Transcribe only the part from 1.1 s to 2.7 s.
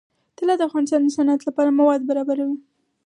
صنعت لپاره مواد برابروي.